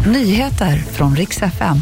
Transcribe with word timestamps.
Nyheter 0.00 0.76
från 0.76 1.16
riks 1.16 1.42
FM. 1.42 1.76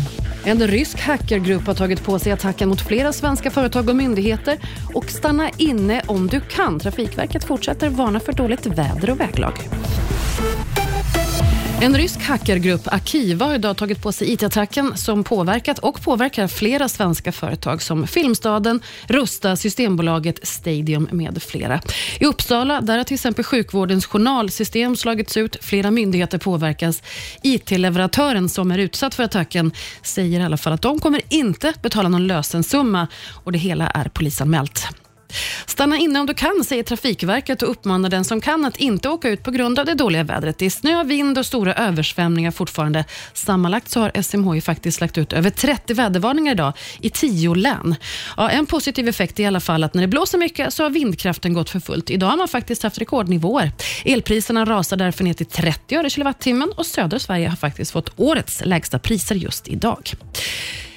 En 0.45 0.67
rysk 0.67 1.01
hackergrupp 1.01 1.67
har 1.67 1.75
tagit 1.75 2.05
på 2.05 2.19
sig 2.19 2.33
attacken 2.33 2.69
mot 2.69 2.81
flera 2.81 3.13
svenska 3.13 3.51
företag 3.51 3.89
och 3.89 3.97
myndigheter 3.97 4.59
och 4.95 5.11
stanna 5.11 5.51
inne 5.57 6.03
om 6.07 6.27
du 6.27 6.41
kan. 6.41 6.81
Trafikverket 6.81 7.45
fortsätter 7.45 7.89
varna 7.89 8.21
för 8.21 8.33
dåligt 8.33 8.67
väder 8.67 9.11
och 9.11 9.21
väglag. 9.21 9.55
En 11.83 11.97
rysk 11.97 12.23
hackergrupp, 12.23 12.81
Akiva, 12.85 13.45
har 13.45 13.55
idag 13.55 13.77
tagit 13.77 14.03
på 14.03 14.13
sig 14.13 14.33
IT-attacken 14.33 14.97
som 14.97 15.25
påverkat 15.25 15.79
och 15.79 16.03
påverkar 16.03 16.49
flera 16.49 16.89
svenska 16.89 17.33
företag 17.33 17.83
som 17.83 18.07
Filmstaden, 18.07 18.81
Rusta, 19.07 19.57
Systembolaget, 19.57 20.47
Stadium 20.47 21.09
med 21.13 21.43
flera. 21.43 21.81
I 22.21 22.25
Uppsala 22.25 22.81
där 22.81 22.99
har 22.99 23.05
till 23.05 23.15
exempel 23.15 23.45
sjukvårdens 23.45 24.07
journalsystem 24.07 24.97
slagits 24.97 25.37
ut. 25.37 25.57
Flera 25.61 25.91
myndigheter 25.91 26.39
påverkas. 26.39 27.03
IT-leverantören 27.43 28.49
som 28.49 28.71
är 28.71 28.79
utsatt 28.79 29.15
för 29.15 29.23
attacken 29.23 29.73
säger 30.03 30.41
i 30.41 30.43
alla 30.43 30.57
fall 30.57 30.73
att 30.73 30.83
de 30.83 31.01
kommer 31.01 31.21
inte 31.29 31.73
betala 31.83 32.09
någon 32.09 32.27
lösensumma 32.27 33.09
och 33.45 33.53
det 33.53 33.59
hela 33.59 33.89
är 33.89 34.05
polisanmält. 34.05 35.02
Stanna 35.73 35.99
inne 35.99 36.21
om 36.21 36.27
du 36.27 36.35
kan, 36.35 36.65
säger 36.65 36.83
Trafikverket 36.83 37.63
och 37.63 37.71
uppmanar 37.71 38.09
den 38.09 38.25
som 38.25 38.41
kan 38.41 38.65
att 38.65 38.77
inte 38.77 39.09
åka 39.09 39.29
ut 39.29 39.43
på 39.43 39.51
grund 39.51 39.79
av 39.79 39.87
det 39.87 39.95
dåliga 39.95 40.25
vädret. 40.25 40.59
Det 40.59 40.67
är 40.67 40.71
snö, 40.71 41.05
vind 41.05 41.39
och 41.39 41.47
stora 41.47 41.75
översvämningar 41.75 42.51
fortfarande. 42.51 43.05
Sammanlagt 43.33 43.91
så 43.91 44.01
har 44.01 44.23
SMHI 44.23 44.61
faktiskt 44.61 45.01
lagt 45.01 45.19
ut 45.19 45.33
över 45.33 45.51
30 45.51 45.95
vädervarningar 45.95 46.53
idag 46.53 46.73
i 47.01 47.11
10 47.11 47.55
län. 47.55 47.95
Ja, 48.37 48.51
en 48.51 48.67
positiv 48.67 49.09
effekt 49.09 49.39
är 49.39 49.43
i 49.43 49.47
alla 49.47 49.61
fall 49.61 49.85
att 49.85 49.95
när 49.95 50.03
det 50.03 50.09
blåser 50.09 50.39
mycket 50.39 50.75
så 50.75 50.83
har 50.83 50.91
vindkraften 50.91 51.53
gått 51.53 51.71
för 51.71 51.81
fullt. 51.81 52.11
Idag 52.11 52.27
har 52.27 52.37
man 52.37 52.49
faktiskt 52.49 52.83
haft 52.83 52.99
rekordnivåer. 52.99 53.73
Elpriserna 54.05 54.65
rasar 54.65 54.97
därför 54.97 55.25
ner 55.25 55.35
till 55.35 55.47
30 55.47 55.97
öre 55.97 56.11
kilowattimmen 56.11 56.73
och 56.77 56.87
södra 56.87 57.19
Sverige 57.19 57.49
har 57.49 57.57
faktiskt 57.57 57.91
fått 57.91 58.13
årets 58.17 58.63
lägsta 58.65 58.99
priser 58.99 59.35
just 59.35 59.69
idag. 59.69 60.13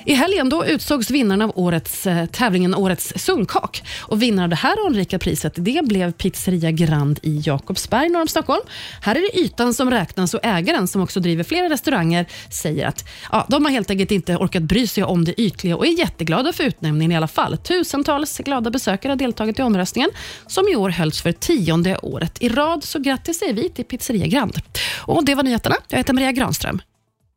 I 0.08 0.14
helgen 0.14 0.50
då 0.50 0.66
utsågs 0.66 1.12
vinnaren 1.12 1.42
av 1.42 1.52
årets, 1.56 2.08
eh, 2.08 2.26
tävlingen 2.26 2.76
Årets 2.76 3.14
sunkak. 3.16 3.84
Och 4.02 4.22
vinnaren 4.22 4.44
av 4.44 4.50
det 4.50 4.56
här 4.56 4.88
anrika 4.88 5.20
priset 5.20 5.54
det 5.56 5.86
blev 5.86 6.12
Pizzeria 6.12 6.72
Grand 6.72 7.20
i 7.24 7.42
Jakobsberg 7.46 8.10
norr 8.10 8.22
om 8.22 8.28
Stockholm. 8.28 8.62
Här 9.02 9.16
är 9.16 9.20
det 9.20 9.40
ytan 9.40 9.74
som 9.74 9.92
räknas 9.92 10.34
och 10.34 10.40
ägaren, 10.44 10.88
som 10.88 11.02
också 11.02 11.20
driver 11.20 11.44
flera 11.44 11.70
restauranger, 11.70 12.26
säger 12.50 12.88
att 12.88 13.08
ja, 13.32 13.46
de 13.50 13.66
har 13.66 13.72
helt 13.72 13.90
enkelt 13.90 14.12
inte 14.12 14.36
orkat 14.36 14.64
bry 14.64 14.88
sig 14.88 15.04
om 15.04 15.26
det 15.26 15.42
ytliga 15.42 15.76
och 15.76 15.88
är 15.88 16.00
jätteglada 16.00 16.54
för 16.54 16.64
utnämningen 16.64 17.12
i 17.12 17.16
alla 17.16 17.28
fall. 17.28 17.58
Tusentals 17.58 18.38
glada 18.38 18.70
besökare 18.70 19.12
har 19.12 19.18
deltagit 19.18 19.60
i 19.60 19.62
omröstningen, 19.62 20.10
som 20.48 20.68
i 20.68 20.76
år 20.76 20.90
hölls 20.90 21.22
för 21.22 21.32
tionde 21.32 21.98
året 21.98 22.38
i 22.42 22.50
rad. 22.50 22.84
Så 22.84 23.00
grattis 23.00 23.40
säger 23.40 23.54
vi 23.54 23.70
till 23.70 23.86
Pizzeria 23.86 24.28
Grand. 24.28 24.58
Och 24.98 25.26
Det 25.26 25.36
var 25.36 25.44
nyheterna. 25.44 25.76
Jag 25.88 25.98
heter 25.98 26.14
Maria 26.14 26.32
Granström. 26.32 26.82